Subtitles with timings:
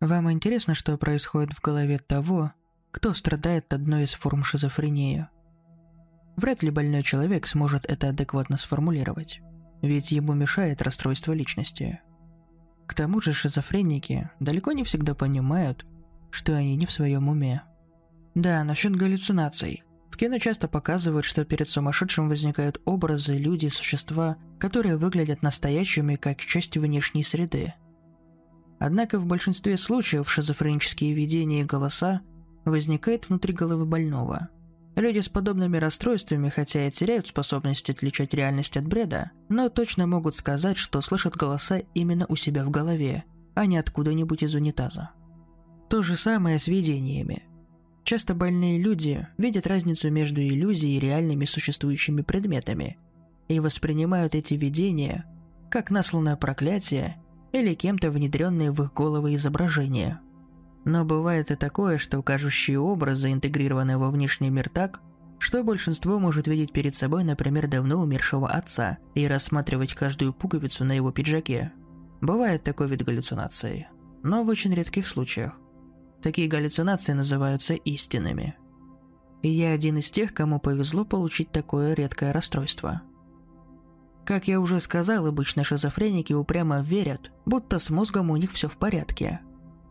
[0.00, 2.52] Вам интересно, что происходит в голове того,
[2.90, 5.26] кто страдает одной из форм шизофрении?
[6.36, 9.40] Вряд ли больной человек сможет это адекватно сформулировать,
[9.80, 12.00] ведь ему мешает расстройство личности.
[12.86, 15.86] К тому же шизофреники далеко не всегда понимают,
[16.30, 17.62] что они не в своем уме.
[18.34, 19.82] Да, насчет галлюцинаций.
[20.10, 26.38] В кино часто показывают, что перед сумасшедшим возникают образы, люди, существа, которые выглядят настоящими как
[26.40, 27.72] часть внешней среды.
[28.78, 32.20] Однако в большинстве случаев шизофренические видения и голоса
[32.64, 34.48] возникают внутри головы больного.
[34.96, 40.34] Люди с подобными расстройствами, хотя и теряют способность отличать реальность от бреда, но точно могут
[40.34, 45.10] сказать, что слышат голоса именно у себя в голове, а не откуда-нибудь из унитаза.
[45.88, 47.44] То же самое с видениями.
[48.04, 52.98] Часто больные люди видят разницу между иллюзией и реальными существующими предметами
[53.48, 55.26] и воспринимают эти видения
[55.70, 57.16] как насланное проклятие
[57.60, 60.20] или кем-то внедренные в их головы изображения.
[60.84, 65.00] Но бывает и такое, что кажущие образы интегрированы во внешний мир так,
[65.38, 70.92] что большинство может видеть перед собой, например, давно умершего отца и рассматривать каждую пуговицу на
[70.92, 71.72] его пиджаке.
[72.20, 73.88] Бывает такой вид галлюцинации,
[74.22, 75.52] но в очень редких случаях.
[76.22, 78.56] Такие галлюцинации называются истинными.
[79.42, 83.02] И я один из тех, кому повезло получить такое редкое расстройство–
[84.26, 88.76] как я уже сказал, обычно шизофреники упрямо верят, будто с мозгом у них все в
[88.76, 89.40] порядке,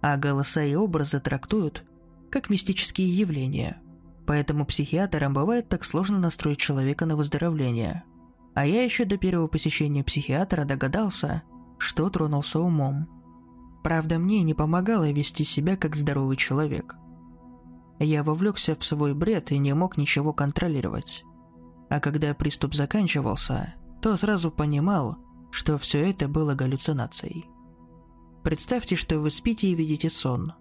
[0.01, 1.85] а голоса и образы трактуют
[2.29, 3.81] как мистические явления.
[4.27, 8.03] Поэтому психиатрам бывает так сложно настроить человека на выздоровление.
[8.53, 11.43] А я еще до первого посещения психиатра догадался,
[11.77, 13.07] что тронулся умом.
[13.83, 16.95] Правда, мне не помогало вести себя как здоровый человек.
[17.99, 21.23] Я вовлекся в свой бред и не мог ничего контролировать.
[21.89, 23.75] А когда приступ заканчивался,
[24.05, 25.17] то сразу понимал,
[25.49, 27.49] что все это было галлюцинацией.
[28.43, 30.53] Представьте, что вы спите и видите сон.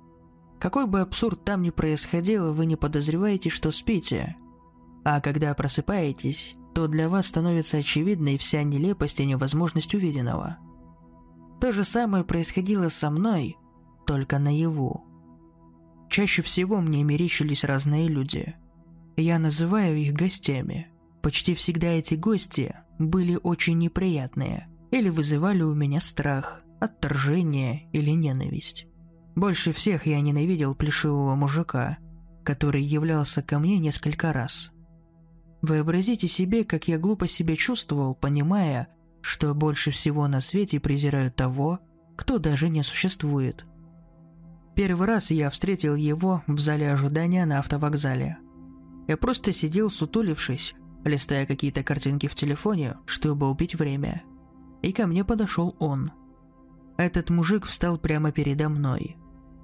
[0.58, 4.36] Какой бы абсурд там ни происходил, вы не подозреваете, что спите.
[5.04, 10.56] А когда просыпаетесь, то для вас становится очевидной вся нелепость и невозможность увиденного.
[11.60, 13.58] То же самое происходило со мной,
[14.06, 15.04] только наяву.
[16.08, 18.56] Чаще всего мне мерещились разные люди.
[19.18, 20.88] Я называю их гостями.
[21.20, 28.86] Почти всегда эти гости были очень неприятные или вызывали у меня страх, отторжение или ненависть.
[29.34, 31.98] Больше всех я ненавидел плешивого мужика,
[32.44, 34.70] который являлся ко мне несколько раз.
[35.62, 38.88] Вообразите себе, как я глупо себя чувствовал, понимая,
[39.22, 41.80] что больше всего на свете презираю того,
[42.16, 43.64] кто даже не существует.
[44.76, 48.38] Первый раз я встретил его в зале ожидания на автовокзале.
[49.08, 50.74] Я просто сидел сутулившись,
[51.04, 54.22] листая какие-то картинки в телефоне, чтобы убить время.
[54.82, 56.12] И ко мне подошел он.
[56.96, 59.16] Этот мужик встал прямо передо мной.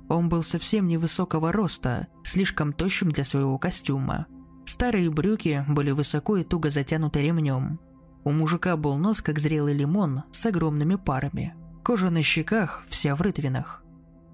[0.08, 4.26] Он был совсем невысокого роста, слишком тощим для своего костюма.
[4.66, 7.78] Старые брюки были высоко и туго затянуты ремнем.
[8.24, 11.54] У мужика был нос, как зрелый лимон, с огромными парами.
[11.82, 13.82] Кожа на щеках вся в рытвинах.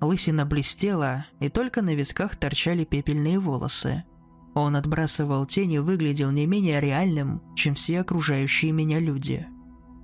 [0.00, 4.04] Лысина блестела, и только на висках торчали пепельные волосы–
[4.62, 9.46] он отбрасывал тень и выглядел не менее реальным, чем все окружающие меня люди.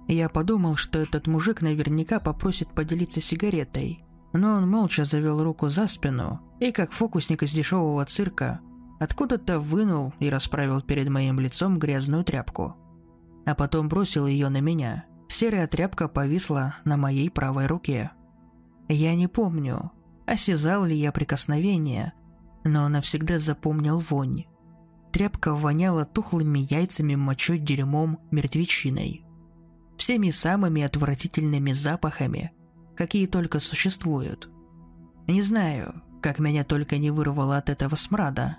[0.09, 4.05] Я подумал, что этот мужик наверняка попросит поделиться сигаретой,
[4.35, 8.61] но он молча завел руку за спину и, как фокусник из дешевого цирка,
[9.01, 12.77] откуда-то вынул и расправил перед моим лицом грязную тряпку.
[13.47, 15.07] А потом бросил ее на меня.
[15.29, 18.11] Серая тряпка повисла на моей правой руке.
[18.87, 19.93] Я не помню,
[20.27, 22.13] осязал ли я прикосновение,
[22.65, 24.45] но навсегда запомнил вонь.
[25.13, 29.25] Тряпка воняла тухлыми яйцами, мочой, дерьмом, мертвечиной.
[29.99, 32.53] Всеми самыми отвратительными запахами,
[32.97, 34.49] какие только существуют.
[35.27, 38.57] Не знаю, как меня только не вырвало от этого смрада.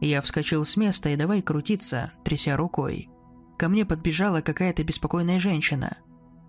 [0.00, 3.10] Я вскочил с места и давай крутиться, тряся рукой.
[3.58, 5.98] Ко мне подбежала какая-то беспокойная женщина.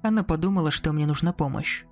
[0.03, 1.83] Она подумала, что мне нужна помощь.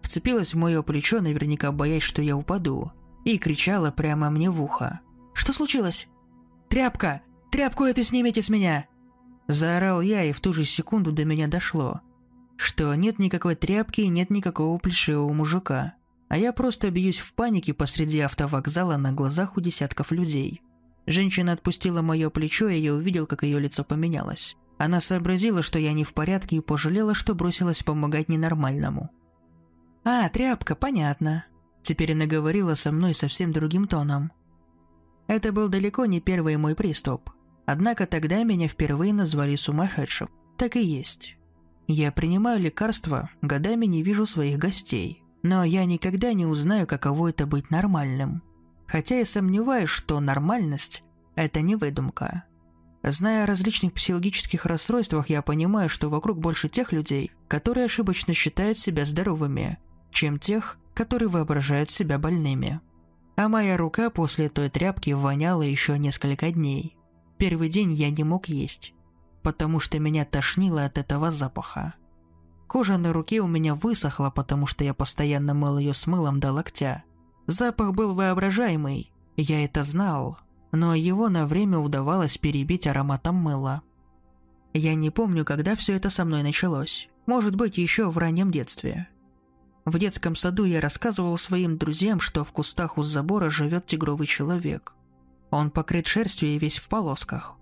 [0.00, 2.92] Вцепилась в мое плечо, наверняка боясь, что я упаду–
[3.24, 5.00] и кричала прямо мне в ухо.
[5.32, 6.08] «Что случилось?»
[6.68, 7.22] «Тряпка!
[7.50, 8.86] Тряпку эту снимите с меня!»
[9.48, 12.00] Заорал я, и в ту же секунду до меня дошло,
[12.56, 15.94] что нет никакой тряпки и нет никакого плешивого мужика,
[16.28, 20.62] а я просто бьюсь в панике посреди автовокзала на глазах у десятков людей.
[21.06, 24.56] Женщина отпустила мое плечо, и я увидел, как ее лицо поменялось.
[24.78, 29.10] Она сообразила, что я не в порядке и пожалела, что бросилась помогать ненормальному.
[30.04, 31.44] «А, тряпка, понятно.
[31.84, 34.32] Теперь она говорила со мной совсем другим тоном.
[35.26, 37.30] Это был далеко не первый мой приступ.
[37.66, 40.30] Однако тогда меня впервые назвали сумасшедшим.
[40.56, 41.36] Так и есть.
[41.86, 45.22] Я принимаю лекарства, годами не вижу своих гостей.
[45.42, 48.42] Но я никогда не узнаю, каково это быть нормальным.
[48.86, 51.04] Хотя я сомневаюсь, что нормальность–
[51.34, 52.44] это не выдумка.
[53.02, 58.78] Зная о различных психологических расстройствах, я понимаю, что вокруг больше тех людей, которые ошибочно считают
[58.78, 59.78] себя здоровыми,
[60.10, 62.80] чем тех, которые воображают себя больными.
[63.36, 66.96] А моя рука после той тряпки воняла еще несколько дней.
[67.36, 68.94] Первый день я не мог есть,
[69.42, 71.94] потому что меня тошнило от этого запаха.
[72.68, 76.52] Кожа на руке у меня высохла, потому что я постоянно мыл ее с мылом до
[76.52, 77.04] локтя.
[77.46, 80.38] Запах был воображаемый, я это знал,
[80.72, 83.82] но его на время удавалось перебить ароматом мыла.
[84.72, 87.08] Я не помню, когда все это со мной началось.
[87.26, 89.08] Может быть, еще в раннем детстве.
[89.84, 94.94] В детском саду я рассказывал своим друзьям, что в кустах у забора живет тигровый человек.
[95.50, 97.58] Он покрыт шерстью и весь в полосках.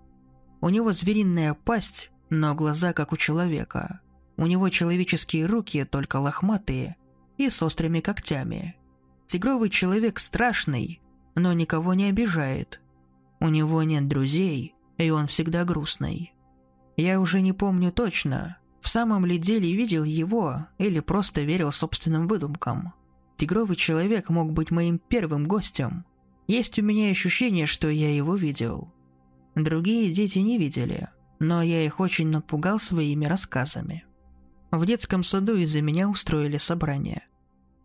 [0.60, 4.00] У него звериная пасть, но глаза как у человека.
[4.36, 6.96] У него человеческие руки, только лохматые
[7.38, 8.76] и с острыми когтями.
[9.26, 11.02] Тигровый человек страшный,
[11.34, 12.80] но никого не обижает.
[13.40, 16.32] У него нет друзей, и он всегда грустный.
[16.96, 22.26] Я уже не помню точно, в самом ли деле видел его или просто верил собственным
[22.26, 22.92] выдумкам?
[23.36, 26.04] Тигровый человек мог быть моим первым гостем.
[26.48, 28.92] Есть у меня ощущение, что я его видел.
[29.54, 31.08] Другие дети не видели,
[31.38, 34.04] но я их очень напугал своими рассказами.
[34.72, 37.22] В детском саду из-за меня устроили собрание.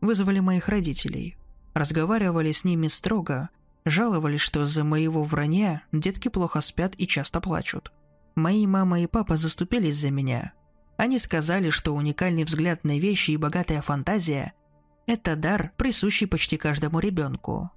[0.02, 1.38] Вызвали моих родителей.
[1.76, 3.50] Разговаривали с ними строго,
[3.86, 7.92] жаловались, что за моего вранья детки плохо спят и часто плачут.
[8.34, 10.54] Мои мама и папа заступились за меня,
[10.98, 14.54] они сказали, что уникальный взгляд на вещи и богатая фантазия–
[15.08, 17.72] это дар, присущий почти каждому ребенку.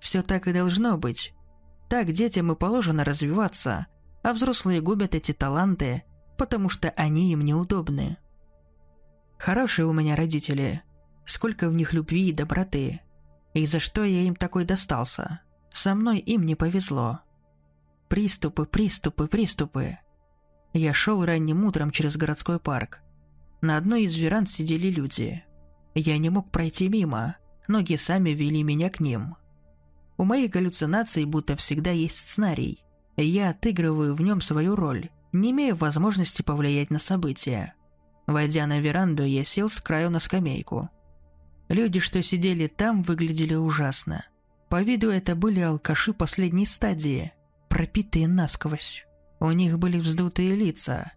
[0.00, 1.34] Все так и должно быть.
[1.88, 3.86] Так детям и положено развиваться,
[4.22, 6.04] а взрослые губят эти таланты,
[6.38, 8.18] потому что они им неудобны.
[9.38, 10.82] Хорошие у меня родители.
[11.24, 13.00] Сколько в них любви и доброты.
[13.54, 15.40] И за что я им такой достался?
[15.72, 17.20] Со мной им не повезло.
[18.08, 19.98] Приступы, приступы, приступы.
[20.72, 23.00] Я шел ранним утром через городской парк.
[23.60, 25.44] На одной из веранд сидели люди.
[25.94, 27.36] Я не мог пройти мимо,
[27.68, 29.36] ноги сами вели меня к ним.
[30.16, 32.82] У моих галлюцинаций будто всегда есть сценарий.
[33.16, 37.74] Я отыгрываю в нем свою роль, не имея возможности повлиять на события.
[38.26, 40.88] Войдя на веранду, я сел с краю на скамейку.
[41.68, 44.24] Люди, что сидели там, выглядели ужасно.
[44.68, 47.32] По виду это были алкаши последней стадии,
[47.68, 49.04] пропитые насквозь.
[49.42, 51.10] У них были вздутые лица,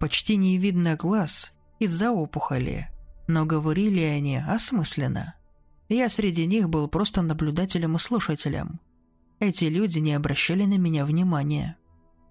[0.00, 2.90] почти не видно глаз из-за опухоли,
[3.28, 5.36] но говорили они осмысленно.
[5.88, 8.80] Я среди них был просто наблюдателем и слушателем.
[9.38, 11.76] Эти люди не обращали на меня внимания.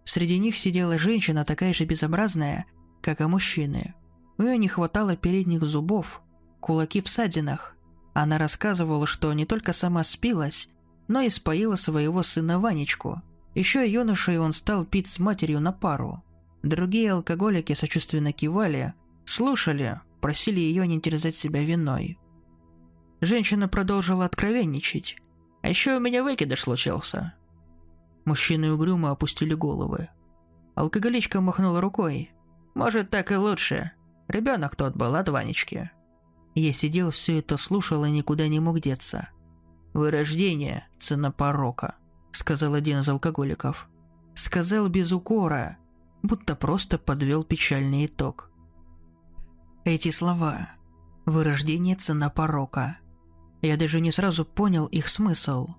[0.04, 2.66] Среди них сидела женщина такая же безобразная,
[3.02, 3.94] как и мужчины.
[4.38, 6.22] У нее не хватало передних зубов,
[6.60, 7.78] кулаки в садинах.
[8.14, 10.68] Она рассказывала, что не только сама спилась,
[11.08, 13.22] но и споила своего сына Ванечку–
[13.58, 16.24] еще юношей он стал пить с матерью на пару.
[16.62, 18.94] Другие алкоголики сочувственно кивали,
[19.26, 22.20] слушали, просили ее не терзать себя виной.
[23.20, 25.18] Женщина продолжила откровенничать.
[25.64, 27.34] «А еще у меня выкидыш случился».
[28.26, 30.10] Мужчины угрюмо опустили головы.
[30.76, 32.32] Алкоголичка махнула рукой.
[32.76, 33.92] «Может, так и лучше.
[34.28, 35.90] Ребенок тот был от Ванечки».
[36.54, 39.30] Я сидел, все это слушал и никуда не мог деться.
[39.94, 41.96] Вырождение– цена порока
[42.38, 43.90] сказал один из алкоголиков.
[44.36, 45.78] Сказал без укора,
[46.22, 48.52] будто просто подвел печальный итог.
[49.84, 50.70] Эти слова
[51.26, 52.98] «вырождение цена порока».
[53.62, 55.70] Я даже не сразу понял их смысл.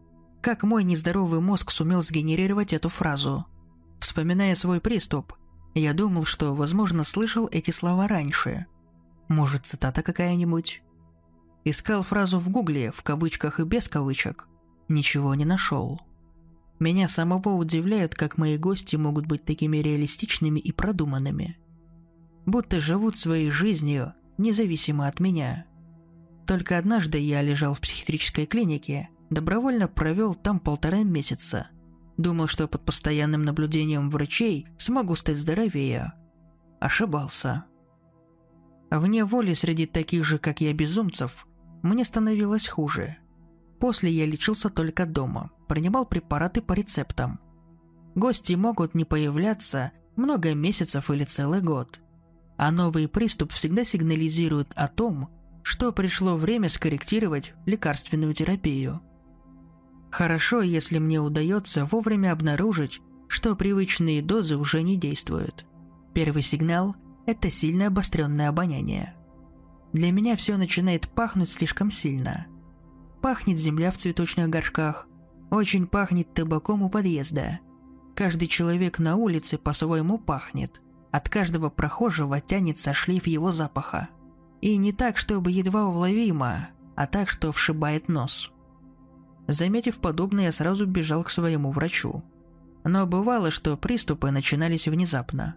[0.43, 3.47] Как мой нездоровый мозг сумел сгенерировать эту фразу?
[4.01, 5.35] Вспоминая свой приступ,
[5.75, 8.67] я думал, что, возможно, слышал эти слова раньше.
[9.29, 10.83] Может, цитата какая-нибудь?
[11.65, 14.49] Искал фразу в гугле, в кавычках и без кавычек.
[14.89, 16.01] Ничего не нашел.
[16.79, 21.59] Меня самого удивляет, как мои гости могут быть такими реалистичными и продуманными.
[22.47, 25.67] Будто живут своей жизнью, независимо от меня.
[26.47, 31.69] Только однажды я лежал в психиатрической клинике, добровольно провел там полтора месяца.
[32.17, 36.13] Думал, что под постоянным наблюдением врачей смогу стать здоровее.
[36.81, 37.65] Ошибался.
[38.91, 41.47] Вне воли среди таких же, как я, безумцев,
[41.83, 43.19] мне становилось хуже–
[43.79, 47.41] После я лечился только дома, принимал препараты по рецептам.
[48.15, 52.01] Гости могут не появляться много месяцев или целый год.
[52.57, 55.29] А новый приступ всегда сигнализирует о том,
[55.63, 59.01] что пришло время скорректировать лекарственную терапию.
[60.11, 65.67] Хорошо, если мне удается вовремя обнаружить, что привычные дозы уже не действуют.
[66.15, 69.15] Первый сигнал– это сильно обостренное обоняние.
[69.93, 72.47] Для меня все начинает пахнуть слишком сильно.
[73.21, 75.09] Пахнет земля в цветочных горшках,
[75.51, 77.61] очень пахнет табаком у подъезда.
[78.15, 80.81] Каждый человек на улице по-своему пахнет.
[81.11, 84.09] От каждого прохожего тянется шлейф его запаха.
[84.61, 88.53] И не так, чтобы едва уловимо, а так, что вшибает нос.
[89.47, 92.23] Заметив подобное, я сразу бежал к своему врачу.
[92.85, 95.57] Но бывало, что приступы начинались внезапно.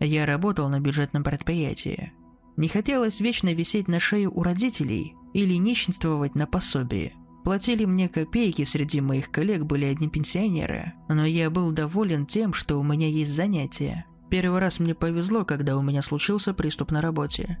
[0.00, 2.12] Я работал на бюджетном предприятии.
[2.56, 7.14] Не хотелось вечно висеть на шее у родителей или нищенствовать на пособии.
[7.44, 12.78] Платили мне копейки, среди моих коллег были одни пенсионеры, но я был доволен тем, что
[12.78, 14.06] у меня есть занятия.
[14.30, 17.58] Первый раз мне повезло, когда у меня случился приступ на работе.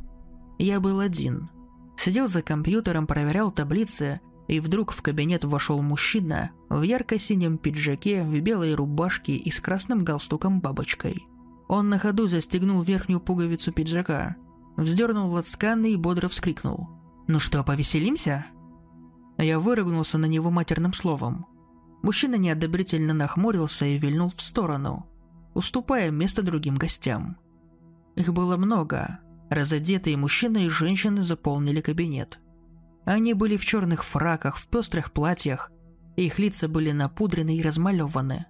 [0.58, 1.48] Я был один.
[1.96, 8.38] Сидел за компьютером, проверял таблицы, и вдруг в кабинет вошел мужчина в ярко-синем пиджаке, в
[8.40, 11.26] белой рубашке и с красным галстуком-бабочкой.
[11.68, 14.36] Он на ходу застегнул верхнюю пуговицу пиджака,
[14.76, 16.97] вздернул лацканы и бодро вскрикнул.
[17.28, 18.46] «Ну что, повеселимся?»
[19.36, 21.46] Я выругнулся на него матерным словом.
[22.02, 25.06] Мужчина неодобрительно нахмурился и вильнул в сторону,
[25.54, 27.36] уступая место другим гостям.
[28.16, 29.20] Их было много.
[29.48, 32.40] Разодетые мужчины и женщины заполнили кабинет–
[33.08, 35.72] они были в черных фраках, в пестрых платьях,
[36.16, 38.44] их лица были напудрены и размалеваны.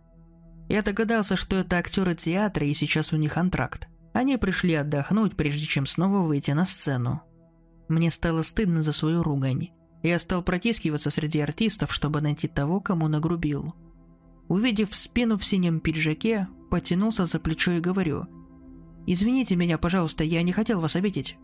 [0.69, 3.87] Я догадался, что это актеры театра, и сейчас у них антракт.
[4.15, 7.23] Они пришли отдохнуть, прежде чем снова выйти на сцену.
[7.89, 9.71] Мне стало стыдно за свою ругань.
[10.03, 13.75] Я стал протискиваться среди артистов, чтобы найти того, кому нагрубил.
[14.47, 18.27] Увидев спину в синем пиджаке, потянулся за плечо и говорю.
[19.07, 21.39] «Извините меня, пожалуйста, я не хотел вас обидеть».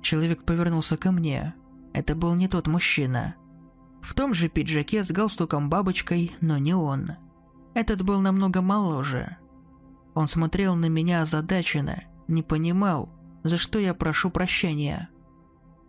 [0.00, 1.54] Человек повернулся ко мне.
[1.92, 3.36] Это был не тот мужчина.
[4.02, 7.12] В том же пиджаке с галстуком-бабочкой, но не он.
[7.74, 9.38] Этот был намного моложе.
[10.14, 13.08] Он смотрел на меня озадаченно, не понимал,
[13.42, 15.08] за что я прошу прощения.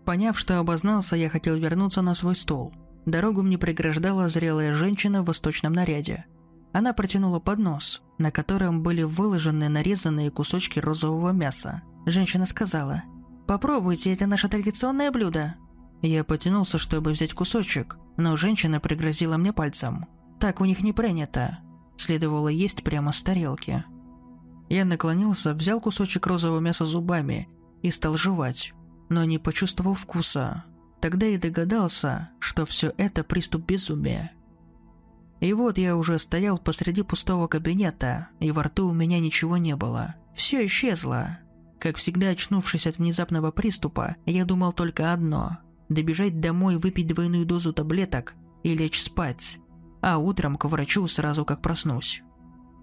[0.05, 2.73] Поняв, что обознался, я хотел вернуться на свой стол.
[3.05, 6.25] Дорогу мне преграждала зрелая женщина в восточном наряде.
[6.73, 11.81] Она протянула поднос, на котором были выложены нарезанные кусочки розового мяса.
[12.05, 13.03] Женщина сказала,
[13.47, 15.55] «Попробуйте, это наше традиционное блюдо».
[16.01, 20.05] Я потянулся, чтобы взять кусочек, но женщина пригрозила мне пальцем.
[20.39, 21.59] Так у них не принято.
[21.97, 23.83] Следовало есть прямо с тарелки.
[24.69, 27.47] Я наклонился, взял кусочек розового мяса зубами
[27.81, 28.73] и стал жевать,
[29.09, 30.65] но не почувствовал вкуса.
[31.01, 34.31] Тогда и догадался, что все это приступ безумия.
[35.39, 39.75] И вот я уже стоял посреди пустого кабинета, и во рту у меня ничего не
[39.75, 40.15] было.
[40.33, 41.39] Все исчезло.
[41.79, 45.59] Как всегда, очнувшись от внезапного приступа, я думал только одно
[45.89, 49.59] добежать домой, выпить двойную дозу таблеток и лечь спать,
[50.01, 52.23] а утром к врачу сразу как проснусь.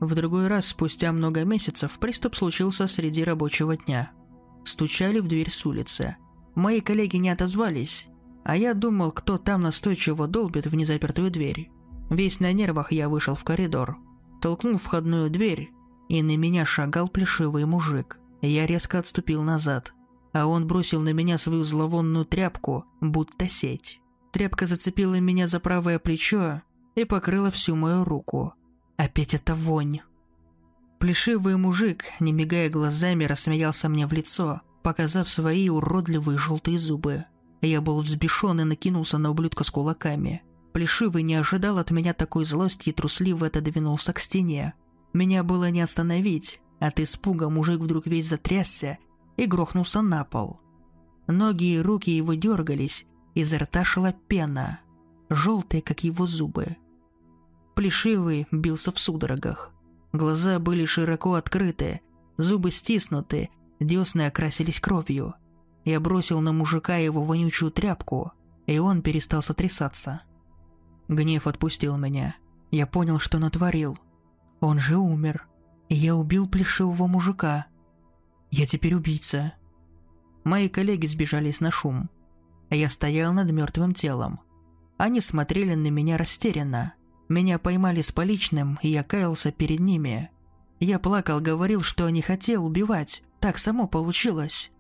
[0.01, 4.11] В другой раз, спустя много месяцев, приступ случился среди рабочего дня.
[4.65, 6.17] Стучали в дверь с улицы.
[6.55, 8.09] Мои коллеги не отозвались,
[8.45, 11.71] а я думал, кто там настойчиво долбит в незапертую дверь.
[12.11, 13.97] Весь на нервах я вышел в коридор,
[14.41, 15.71] толкнул входную дверь,
[16.09, 18.19] и на меня шагал плешивый мужик.
[18.43, 19.95] Я резко отступил назад–
[20.33, 24.01] а он бросил на меня свою зловонную тряпку, будто сеть.
[24.33, 26.63] Тряпка зацепила меня за правое плечо
[26.95, 28.55] и покрыла всю мою руку.
[28.97, 30.01] Опять эта вонь.
[31.03, 37.25] Плешивый мужик, не мигая глазами, рассмеялся мне в лицо, показав свои уродливые желтые зубы.
[37.61, 40.45] Я был взбешен и накинулся на ублюдка с кулаками.
[40.73, 44.75] Плешивый не ожидал от меня такой злости и трусливо отодвинулся к стене.
[45.13, 46.61] Меня было не остановить.
[46.79, 48.99] От испуга мужик вдруг весь затрясся
[49.37, 50.61] и грохнулся на пол.
[51.27, 54.79] Ноги и руки его дергались, изо рта шла пена,
[55.31, 56.77] желтая, как его зубы.
[57.75, 59.72] Плешивый бился в судорогах.
[60.13, 62.03] Глаза были широко открыты,
[62.37, 63.51] зубы стиснуты,
[63.81, 65.35] десны окрасились кровью.
[65.85, 68.33] Я бросил на мужика его вонючую тряпку,
[68.67, 70.23] и он перестал сотрясаться.
[71.09, 72.37] Гнев отпустил меня.
[72.71, 73.99] Я понял, что натворил.
[74.61, 75.47] Он же умер.
[75.89, 77.67] И я убил плешивого мужика.
[78.51, 79.55] Я теперь убийца.
[80.45, 82.09] Мои коллеги сбежались на шум.
[82.71, 84.41] Я стоял над мертвым телом.
[84.97, 86.95] Они смотрели на меня растерянно.
[87.33, 90.31] Меня поймали с поличным, и я каялся перед ними.
[90.81, 93.23] Я плакал, говорил, что не хотел убивать.
[93.41, 94.71] Так само получилось.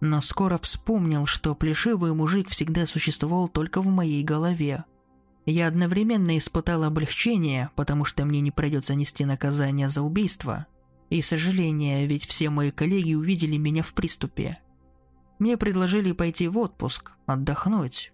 [0.00, 4.84] Но скоро вспомнил, что плешивый мужик всегда существовал только в моей голове.
[5.44, 10.66] Я одновременно испытал облегчение, потому что мне не придется нести наказание за убийство–
[11.10, 14.58] и сожаление, ведь все мои коллеги увидели меня в приступе.
[15.38, 18.12] Мне предложили пойти в отпуск, отдохнуть,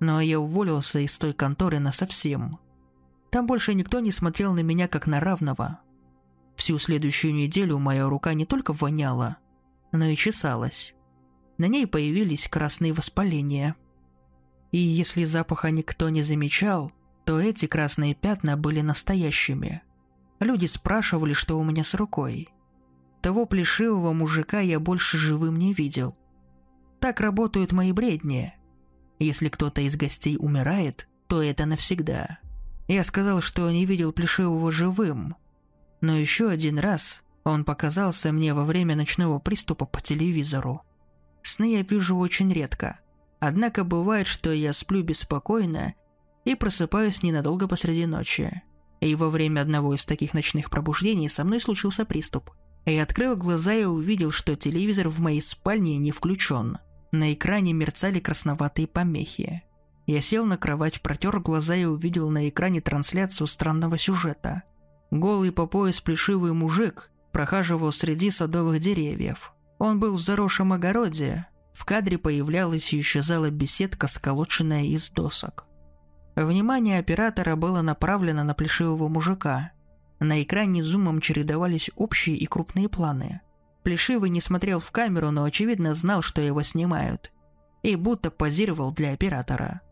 [0.00, 2.58] но я уволился из той конторы на совсем.
[3.34, 5.80] Там больше никто не смотрел на меня как на равного.
[6.54, 9.38] Всю следующую неделю моя рука не только воняла,
[9.90, 10.94] но и чесалась.
[11.58, 13.74] на ней появились красные воспаления.
[14.70, 16.92] И если запаха никто не замечал,
[17.24, 19.82] то эти красные пятна были настоящими.
[20.38, 22.50] Люди спрашивали, что у меня с рукой.
[23.20, 26.16] Того плешивого мужика я больше живым не видел.
[27.00, 28.54] Так работают мои бредни.
[29.18, 32.38] Если кто-то из гостей умирает, то это навсегда.
[32.88, 35.36] Я сказал, что не видел плешивого живым.
[36.00, 40.82] Но еще один раз он показался мне во время ночного приступа по телевизору.
[41.42, 42.98] Сны я вижу очень редко.
[43.40, 45.94] Однако бывает, что я сплю беспокойно
[46.44, 48.62] и просыпаюсь ненадолго посреди ночи.
[49.00, 52.50] И во время одного из таких ночных пробуждений со мной случился приступ.
[52.86, 56.78] Я открыл глаза и увидел, что телевизор в моей спальне не включен.
[57.12, 59.62] На экране мерцали красноватые помехи.
[60.06, 64.62] Я сел на кровать, протер глаза и увидел на экране трансляцию странного сюжета.
[65.10, 69.52] Голый по пояс плешивый мужик прохаживал среди садовых деревьев.
[69.78, 71.46] Он был в заросшем огороде.
[71.72, 75.64] В кадре появлялась и исчезала беседка, сколоченная из досок.
[76.36, 79.72] Внимание оператора было направлено на плешивого мужика.
[80.20, 83.40] На экране зумом чередовались общие и крупные планы.
[83.82, 87.32] Плешивый не смотрел в камеру, но очевидно знал, что его снимают.
[87.82, 89.82] И будто позировал для оператора.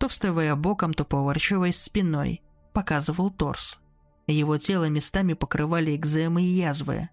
[0.00, 2.42] То вставая боком, то поворачиваясь спиной,
[2.72, 3.78] показывал торс.
[4.26, 7.08] Его тело местами покрывали экземы и язвы.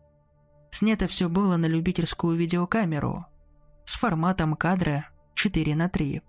[0.71, 3.27] Снято все было на любительскую видеокамеру.
[3.85, 6.23] С форматом кадра 4 на 3.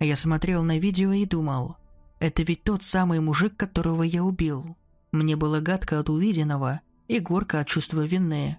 [0.00, 1.76] Я смотрел на видео и думал–
[2.24, 4.78] это ведь тот самый мужик, которого я убил.
[5.12, 8.58] Мне было гадко от увиденного и горько от чувства вины.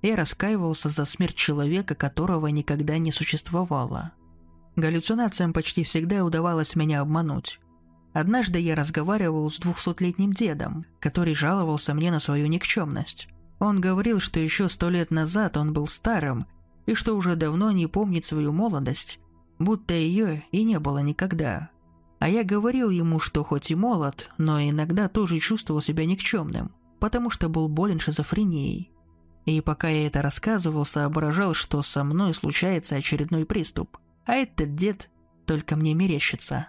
[0.00, 4.12] Я раскаивался за смерть человека, которого никогда не существовало.
[4.76, 7.58] Галлюцинациям почти всегда удавалось меня обмануть.
[8.12, 13.28] Однажды я разговаривал с двухсотлетним дедом, который жаловался мне на свою никчемность.
[13.58, 16.46] Он говорил, что еще сто лет назад он был старым
[16.84, 19.18] и что уже давно не помнит свою молодость,
[19.58, 21.70] будто ее и не было никогда.
[22.18, 27.30] А я говорил ему, что хоть и молод, но иногда тоже чувствовал себя никчемным, потому
[27.30, 28.90] что был болен шизофренией.
[29.44, 35.10] И пока я это рассказывал, соображал, что со мной случается очередной приступ, а этот дед
[35.46, 36.68] только мне мерещится.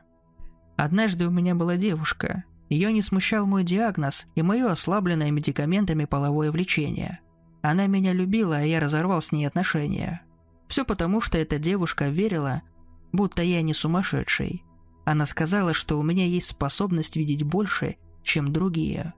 [0.78, 2.44] Однажды у меня была девушка.
[2.70, 7.20] Ее не смущал мой диагноз и мое ослабленное медикаментами половое влечение.
[7.62, 10.22] Она меня любила, а я разорвал с ней отношения.
[10.68, 12.62] Все потому, что эта девушка верила,
[13.12, 14.64] будто я не сумасшедший.
[15.06, 19.14] Она сказала, что у меня есть способность видеть больше, чем другие.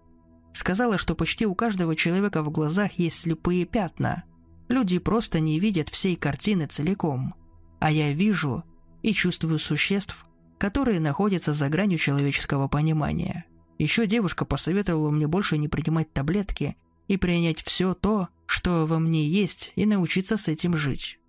[0.54, 4.24] Сказала, что почти у каждого человека в глазах есть слепые пятна.
[4.68, 7.34] Люди просто не видят всей картины целиком.
[7.80, 8.64] А я вижу
[9.02, 10.26] и чувствую существ,
[10.58, 13.46] которые находятся за гранью человеческого понимания.
[13.78, 16.76] Еще девушка посоветовала мне больше не принимать таблетки
[17.08, 21.20] и принять все то, что во мне есть, и научиться с этим жить.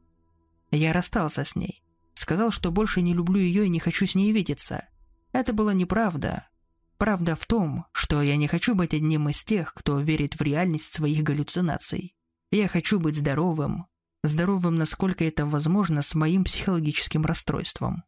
[0.73, 1.83] Я расстался с ней.
[2.15, 4.89] Сказал, что больше не люблю ее и не хочу с ней видеться.
[5.33, 6.49] Это была неправда.
[6.99, 10.93] Правда в том, что я не хочу быть одним из тех, кто верит в реальность
[10.93, 12.15] своих галлюцинаций.
[12.51, 13.87] Я хочу быть здоровым.
[14.23, 18.05] Здоровым, насколько это возможно, с моим психологическим расстройством.